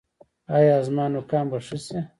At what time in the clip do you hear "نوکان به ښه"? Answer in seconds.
1.13-1.77